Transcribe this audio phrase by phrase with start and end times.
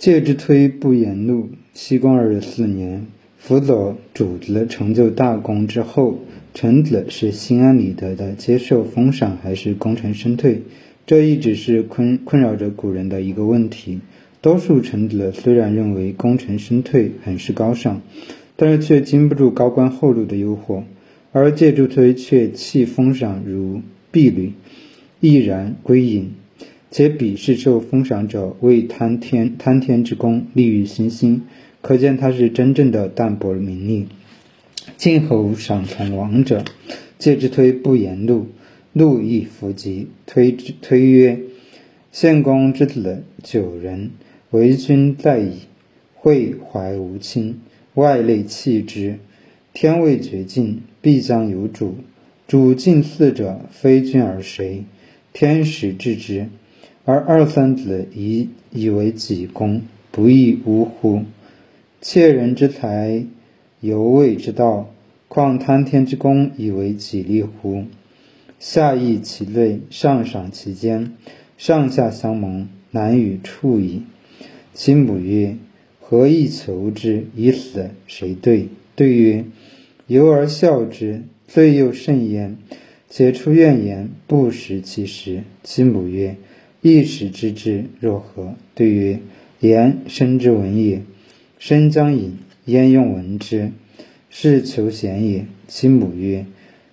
[0.00, 1.50] 介之推不言怒。
[1.74, 6.20] 西宫二十四年，辅佐主子成就大功之后，
[6.54, 10.62] 臣子是心安理得的接受封赏，还是功成身退？
[11.04, 14.00] 这一直是困困扰着古人的一个问题。
[14.40, 18.00] 多数臣子虽然认为功成身退很是高尚，
[18.56, 20.84] 但是却经不住高官厚禄的诱惑，
[21.30, 24.52] 而介之推却弃封赏如敝履，
[25.20, 26.30] 毅然归隐。
[26.90, 31.42] 且鄙视受封赏者为贪天贪天之功，利欲熏心，
[31.82, 34.08] 可见他是真正的淡泊名利。
[34.96, 36.64] 晋侯赏从王者，
[37.16, 38.48] 介之推不言怒，
[38.92, 40.08] 怒亦弗及。
[40.26, 41.38] 推之推曰
[42.10, 44.10] ：“献公之子九人，
[44.50, 45.52] 为君在矣。
[46.14, 47.60] 惠怀无亲，
[47.94, 49.18] 外类弃之。
[49.72, 51.94] 天未绝尽，必将有主。
[52.46, 54.84] 主近嗣者，非君而谁？
[55.32, 56.48] 天时至之。”
[57.04, 61.22] 而二三子以以为己功，不亦呜乎？
[62.00, 63.24] 窃人之财，
[63.80, 64.92] 犹未之道，
[65.28, 67.84] 况贪天之功以为己利乎？
[68.58, 71.12] 下益其罪，上赏其奸，
[71.56, 74.02] 上下相蒙，难与处矣。
[74.74, 75.56] 其母曰
[75.98, 77.90] ：“何以求之以死？
[78.06, 79.44] 谁对？”对曰
[80.06, 82.56] ：“由而笑之，罪又甚焉。
[83.08, 86.36] 且出怨言，不食其食。”其母曰：
[86.82, 88.54] 一时之志若何？
[88.74, 89.20] 对曰：
[89.60, 91.02] 言生之文也。
[91.58, 93.72] 生将隐，焉用闻之？
[94.30, 95.44] 是求贤也。
[95.68, 96.46] 其母曰：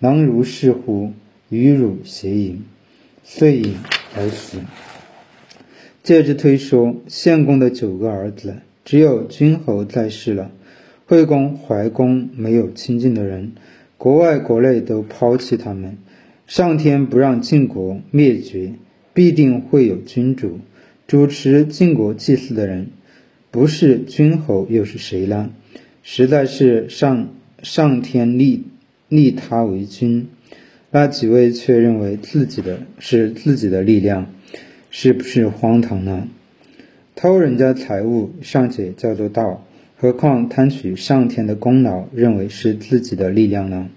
[0.00, 1.12] 能如是乎？
[1.48, 2.64] 与汝偕饮。
[3.22, 3.76] 遂饮
[4.16, 4.58] 而死。
[6.02, 10.50] 介之推说，献公的九个儿子，只有君侯在世了。
[11.06, 13.52] 惠公、怀公没有亲近的人，
[13.96, 15.98] 国外国内都抛弃他们。
[16.46, 18.72] 上天不让晋国灭绝。
[19.18, 20.60] 必定会有君主
[21.08, 22.86] 主持晋国祭祀的人，
[23.50, 25.50] 不是君侯又是谁呢？
[26.04, 27.28] 实在是上
[27.60, 28.62] 上天立
[29.08, 30.28] 立他为君，
[30.92, 34.32] 那几位却认为自己的是自己的力量，
[34.88, 36.28] 是不是荒唐呢？
[37.16, 39.66] 偷人家财物尚且叫做盗，
[39.96, 43.88] 何况贪取上天的功劳，认为是自己的力量呢？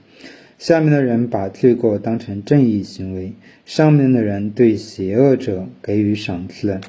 [0.62, 3.34] 下面的人把罪过当成正义行为，
[3.66, 6.80] 上面的人对邪恶者给予赏赐，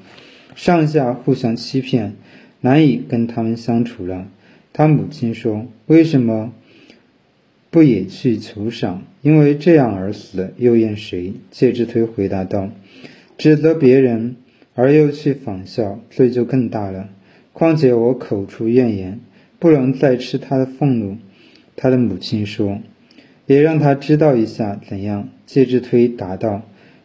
[0.55, 2.13] 上下互相欺骗，
[2.61, 4.29] 难以跟他们相处了。
[4.75, 6.53] 他母亲说：“为什么
[7.71, 9.05] 不也去求赏？
[9.23, 12.69] 因为这样而死，又怨谁？”介之推回答道
[13.39, 14.37] ：“指责别人
[14.75, 17.09] 而又去仿效，罪就更大了。
[17.55, 19.19] 况且我口出怨言，
[19.59, 21.17] 不能再吃他的俸禄。”
[21.75, 22.79] 他的母亲说。
[23.47, 25.29] 也让他知道一下怎样。
[25.47, 26.63] 介之推答道：“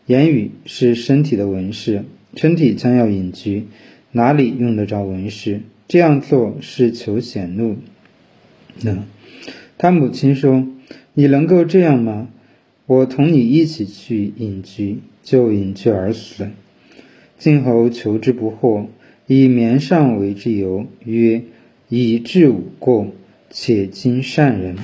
[0.08, 2.06] 言语是身体的纹饰，
[2.36, 3.66] 身体将要隐居，
[4.12, 5.62] 哪里用得着纹饰？
[5.88, 7.78] 这样做是求显露。”
[8.82, 9.04] 那
[9.78, 10.66] 他母亲说
[11.14, 12.30] ：“你能够这样吗？
[12.86, 16.48] 我同你一起去隐居，就隐居而死。”
[17.38, 18.88] 晋侯求之不获，
[19.28, 21.42] 以绵上为之由，曰
[21.90, 23.08] ：“以治武过，
[23.50, 24.78] 且今善人。”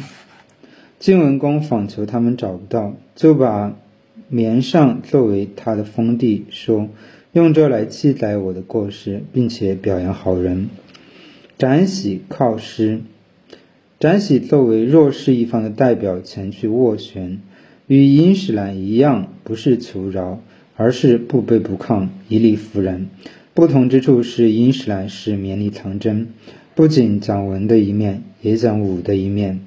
[1.03, 3.78] 晋文公访求他们找不到，就把
[4.30, 6.88] 绵上作为他的封地，说
[7.34, 10.69] 用这来记载我的过失，并且表扬好人。
[11.58, 13.02] 展喜靠师，
[14.00, 17.41] 展喜作为弱势一方的代表前去斡旋，
[17.88, 20.40] 与殷史兰一样，不是求饶，
[20.78, 23.09] 而是不卑不亢，以理服人。
[23.53, 26.30] 不同之处是，殷史兰是绵里藏针，
[26.75, 29.59] 不仅讲文的一面，也讲武的一面。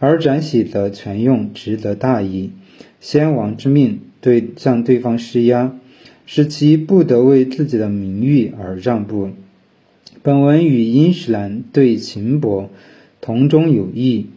[0.00, 2.52] 而展喜则全用直则大义，
[3.00, 5.76] 先王之命，对向对方施压，
[6.24, 9.28] 使其不得为自己的名誉而让步。
[10.22, 12.70] 本文与殷史兰对秦伯
[13.20, 14.28] 同中有异，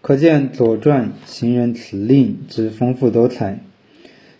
[0.00, 3.60] 可见《左传》行人辞令之丰富多彩。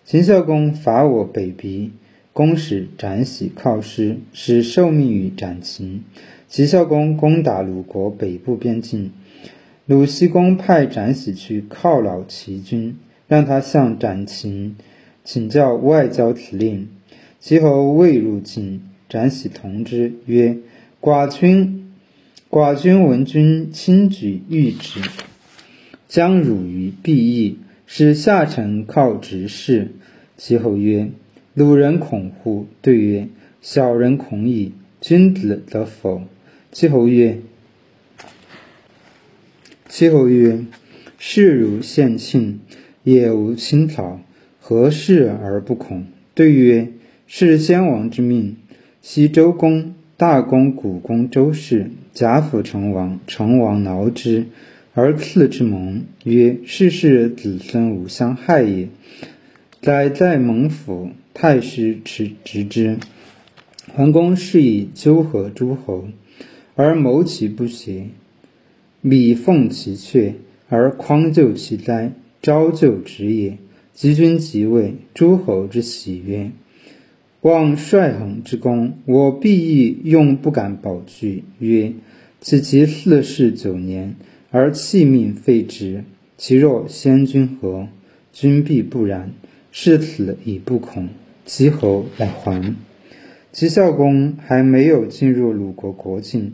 [0.05, 1.93] 秦孝公伐我北鼻，
[2.33, 6.03] 公使展喜靠师，使受命于展秦。
[6.49, 9.13] 齐孝公攻打鲁国北部边境。
[9.89, 14.77] 鲁僖公派展喜去犒劳齐军，让他向展禽
[15.25, 16.89] 请教外交辞令。
[17.41, 20.59] 齐侯未入境，展喜同之，曰
[21.01, 21.91] ：“寡君，
[22.51, 25.01] 寡君闻君轻举御旨，
[26.07, 27.57] 将辱于敝邑，
[27.87, 29.93] 使下臣靠直事。”
[30.37, 31.09] 齐侯曰
[31.55, 33.27] ：“鲁人恐乎？”对曰
[33.63, 34.73] ：“小人恐矣。
[35.01, 36.25] 君子则否？”
[36.73, 37.39] 齐侯曰。
[39.89, 40.65] 其后曰
[41.19, 42.61] ：“事如献庆，
[43.05, 44.21] 也无青草，
[44.61, 46.05] 何事而不恐？”
[46.35, 46.93] 对曰
[47.27, 48.57] ：“是先王之命。
[49.01, 54.47] 昔周公大公古公周氏，贾府成王，成王挠之，
[54.93, 58.89] 而赐之盟，曰：“世世子孙无相害也。”
[59.81, 62.99] 乃在蒙府，太师持执之。
[63.95, 66.09] 桓公是以纠合诸侯，
[66.75, 68.09] 而谋其不协，
[69.09, 70.35] 米奉其阙，
[70.69, 72.13] 而匡救其灾，
[72.43, 73.57] 昭就职也。
[73.95, 76.51] 及君即位，诸侯之喜曰
[77.41, 81.95] ：“望率衡之功，我必亦用不敢保惧。”曰
[82.43, 84.15] ：“此其四世九年，
[84.51, 86.05] 而弃命废职，
[86.37, 87.89] 其若先君何？
[88.31, 89.33] 君必不然。”
[89.73, 91.09] 是此已不恐，
[91.47, 92.75] 其侯乃还。
[93.53, 96.53] 齐孝公还没有进入鲁国国境，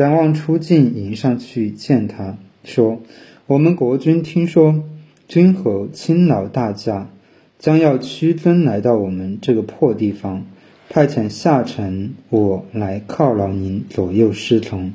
[0.00, 3.02] 展望出境迎上去见他，说
[3.46, 4.82] ：“我们国君听说
[5.28, 7.10] 君侯亲劳大驾，
[7.58, 10.46] 将要屈尊来到我们这个破地方，
[10.88, 14.94] 派遣下臣我来犒劳您左右侍从。”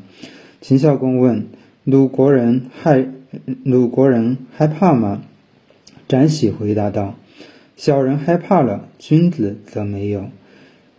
[0.59, 1.49] 秦孝公问
[1.85, 3.07] ：“鲁国人害
[3.63, 5.21] 鲁国人害怕吗？”
[6.09, 7.13] 展喜回答道。
[7.75, 10.31] 小人害怕了，君子则没有。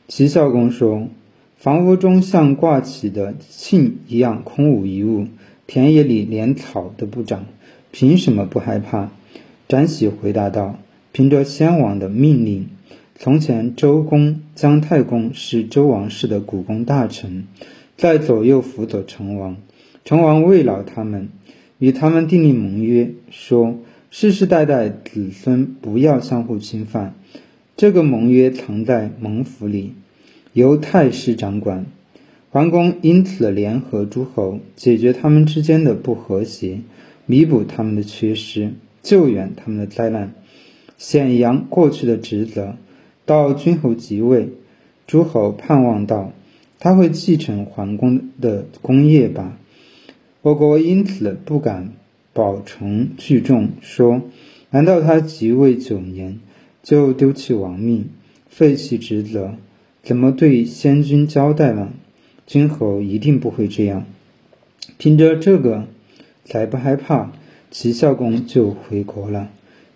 [0.06, 1.08] 齐孝公说
[1.56, 5.26] ：“房屋中像挂起的磬一样空无一物，
[5.66, 7.46] 田野里连草都不长，
[7.90, 9.10] 凭什么不害怕？”
[9.66, 10.78] 展喜回答道
[11.12, 12.68] ：“凭着先王的命令。
[13.18, 17.46] 从前周公、姜太公是周王室的股肱大臣，
[17.96, 19.56] 在左右辅佐成王。
[20.04, 21.30] 成王慰劳他们，
[21.78, 23.76] 与他们订立盟约，说。”
[24.08, 27.14] 世世代代子孙不要相互侵犯，
[27.76, 29.92] 这个盟约藏在盟府里，
[30.56, 31.84] 由太师掌管。
[32.50, 36.80] 桓公因此联合诸侯，解决他们之间的不和谐，
[37.26, 38.72] 弥补他们的缺失，
[39.02, 40.32] 救援他们的灾难，
[40.96, 42.74] 显扬过去的职责。
[43.26, 44.48] 到君侯即位，
[45.06, 46.32] 诸侯盼望到
[46.80, 49.58] 他会继承桓公的功业吧。
[50.40, 51.92] 我国因此不敢。
[52.32, 54.20] 保成聚众说
[54.68, 56.38] ：“难道他即位九年
[56.82, 58.10] 就丢弃王命，
[58.46, 59.54] 废弃职责？
[60.06, 61.92] 怎么对先君交代了？
[62.46, 64.06] 君侯一定不会这样。
[64.98, 65.88] 凭着这个，
[66.44, 67.32] 才不害怕。
[67.72, 69.50] 齐孝公就回国了。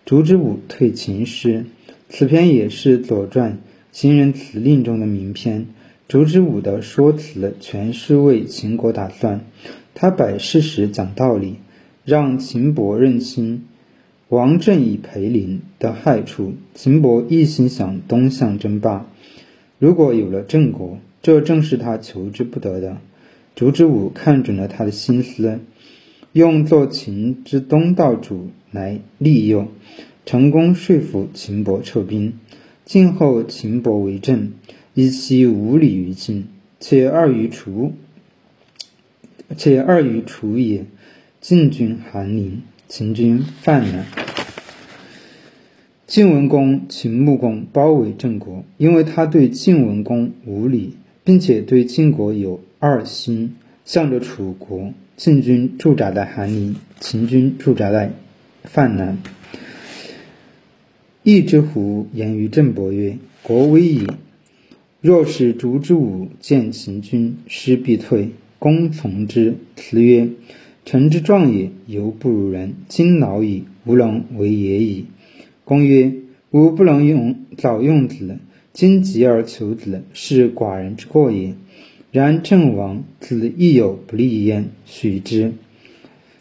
[0.05, 1.67] 烛之武退秦师。
[2.09, 3.53] 此篇也是《左传》
[3.93, 5.69] 行人辞令中的名篇。
[6.09, 9.43] 烛之武的说辞全是为秦国打算，
[9.95, 11.59] 他摆事实讲道理。”
[12.05, 13.63] 让秦伯认清
[14.29, 19.07] 王政以裴林的害处，秦伯一心想东向争霸。
[19.81, 22.99] 如果有了郑国，这正是他求之不得的。
[23.57, 25.59] 烛之武看准了他的心思，
[26.35, 29.69] 用做秦之东道主来利诱，
[30.27, 32.35] 成功说服秦伯撤兵。
[32.85, 34.53] 晋后秦伯为政，
[34.93, 36.45] 以其无礼于晋，
[36.79, 37.95] 且二于楚，
[39.57, 40.85] 且二于楚也。
[41.41, 44.30] 晋军韩陵，秦军犯难。
[46.11, 53.55] 晋文公、秦穆公包围郑国，因为他对晋文公无礼，并且对晋国有二心，
[53.85, 54.93] 向着楚国。
[55.17, 58.13] 晋军驻扎在韩陵，秦军驻扎在
[58.65, 59.19] 范南。
[61.23, 64.05] 义之狐言于郑伯曰：“国危矣！
[65.01, 69.55] 若是烛之武见秦军，师必退。”公从之。
[69.77, 70.29] 辞曰。
[70.85, 72.75] 臣之壮也，犹不如人。
[72.89, 75.05] 今老矣，无能为也矣。
[75.71, 76.13] 公曰
[76.51, 78.39] ：“吾不能用早用子，
[78.73, 81.55] 今急而求子，是寡人之过也。
[82.11, 85.53] 然郑王子亦有不利焉，许之。”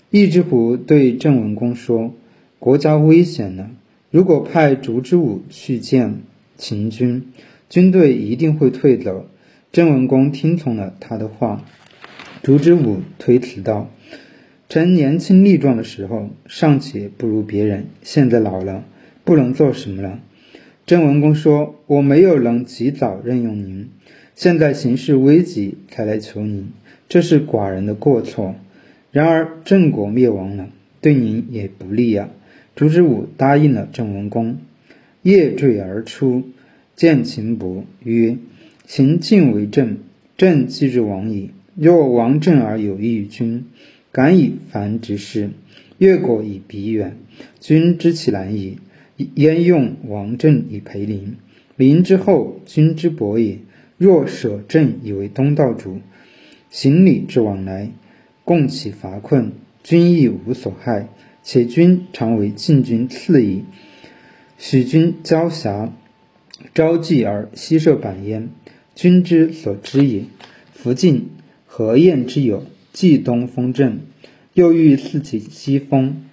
[0.10, 2.12] 义之狐对郑文公说
[2.58, 3.70] ：“国家危险了，
[4.10, 6.22] 如果派烛之武去见
[6.58, 7.28] 秦军，
[7.70, 9.28] 军队一定会退走。”
[9.72, 11.64] 郑文公听从了他的话。
[12.42, 13.92] 烛之武推辞道。
[14.70, 18.86] 臣年轻力壮的时候尚且不如别人，现在老了，
[19.30, 20.20] 不能做什么了。
[20.88, 23.90] 郑文公说：“我没有能及早任用您，
[24.34, 26.70] 现在形势危急才来求您，
[27.08, 28.56] 这是寡人的过错。
[29.12, 30.70] 然而郑国灭亡了，
[31.00, 32.32] 对您也不利呀。”
[32.76, 34.58] 烛之武答应了郑文公，
[35.22, 36.42] 夜坠而出，
[36.96, 38.36] 见秦伯曰
[38.88, 40.00] ：“秦晋为政，
[40.38, 41.52] 朕继之亡矣。
[41.76, 43.66] 若王政而有益于君。”
[44.12, 45.52] 敢以凡之事，
[46.00, 47.16] 越国以彼远，
[47.60, 48.80] 君知其难矣。
[49.36, 51.36] 焉用王政以陪邻？
[51.76, 53.60] 邻之后，君之薄也。
[53.98, 56.00] 若舍政以为东道主，
[56.70, 57.92] 行礼之往来，
[58.46, 59.52] 共其乏困，
[59.84, 61.10] 君亦无所害。
[61.44, 63.64] 且君常为晋军次矣。
[64.58, 65.92] 许君交瑕，
[66.74, 68.50] 朝祭而西射板焉，
[68.94, 70.24] 君之所知也。
[70.72, 71.30] 夫晋
[71.66, 74.00] 何晏之友，冀东风正，
[74.54, 76.24] 又欲四其西风，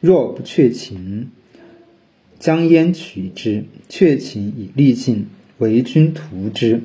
[0.00, 1.30] 若不却秦，
[2.38, 3.64] 将焉取之？
[3.88, 5.26] 却秦以利尽，
[5.58, 6.82] 为君图之。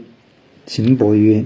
[0.66, 1.44] 秦伯曰：“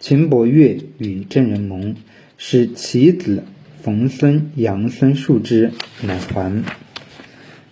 [0.00, 1.94] 秦伯乐与郑人盟，
[2.36, 3.44] 使其子
[3.82, 6.64] 冯孙、杨孙数之，乃还。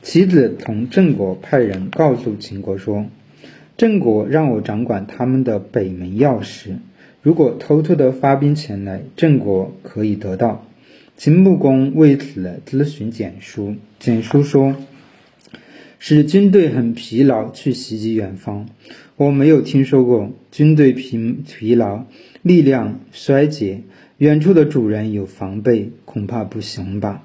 [0.02, 3.06] 其子同郑国派人告诉秦国说
[3.76, 6.76] ：‘郑国让我掌管他们的北门钥匙，
[7.22, 10.66] 如果偷偷的发兵前来，郑国可以得到。’
[11.16, 14.76] 秦穆公为此咨询简书，简书说。”
[15.98, 18.68] 使军队很疲劳，去袭击远方。
[19.16, 22.04] 我没有听说过军队疲疲劳、
[22.42, 23.82] 力量衰竭，
[24.18, 27.24] 远处的主人有防备，恐怕不行吧？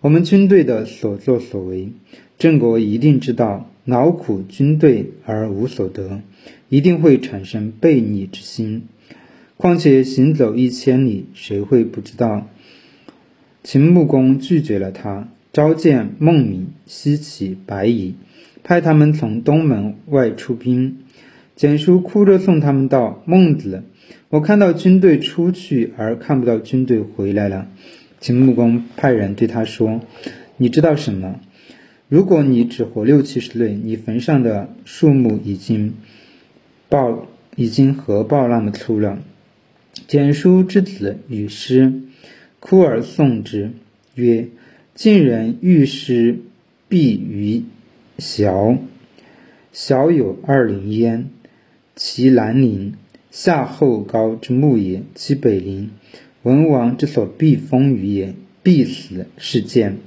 [0.00, 1.90] 我们军队的所作所为，
[2.38, 6.20] 郑国一定知道，劳苦军队而无所得，
[6.68, 8.82] 一定会产生悖逆之心。
[9.56, 12.48] 况且行走一千里，谁会不知道？
[13.64, 15.28] 秦穆公拒绝了他。
[15.52, 18.14] 召见孟明、西岐、白乙，
[18.62, 20.98] 派他们从东门外出兵。
[21.56, 23.82] 简叔哭着送他们到孟子。
[24.28, 27.66] 我看到军队出去，而看不到军队回来了。
[28.20, 30.02] 秦穆公派人对他说
[30.58, 31.40] ：“你知道什么？
[32.08, 35.94] 如果你只活六七十岁，你坟上的树木已经
[36.88, 37.26] 爆，
[37.56, 39.18] 已经河爆那么粗了。”
[40.06, 42.02] 简叔之子与师，
[42.60, 43.70] 哭而送之，
[44.14, 44.48] 曰。
[44.98, 46.40] 晋人欲师
[46.88, 47.62] 必于
[48.18, 48.78] 崤，
[49.72, 51.30] 小有二陵焉。
[51.94, 52.94] 其南陵，
[53.30, 55.92] 夏后高之墓也；其北陵，
[56.42, 58.34] 文王之所避风于也。
[58.64, 59.98] 必死，是见。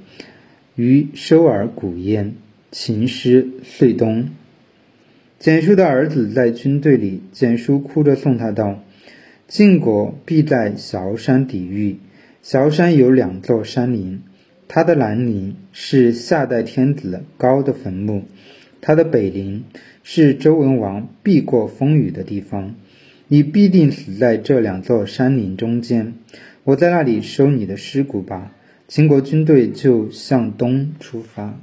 [0.75, 2.33] 于收而古焉。
[2.69, 4.27] 秦师遂东。
[5.39, 8.83] 简叔的儿子在军队里，简叔哭着送他到
[9.47, 11.95] 晋国，必在崤山抵御。
[12.43, 14.23] 崤山有两座山陵。
[14.73, 18.23] 他的南陵是夏代天子高的坟墓，
[18.79, 19.65] 他的北陵
[20.01, 22.75] 是周文王避过风雨的地方。
[23.27, 26.13] 你必定死在这两座山林中间。
[26.63, 28.53] 我在那里收你的尸骨吧。
[28.87, 31.59] 秦国军队就向东出发。